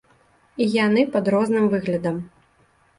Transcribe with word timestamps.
Яны 0.85 1.05
пад 1.17 1.31
розным 1.37 1.65
выглядам. 1.77 2.15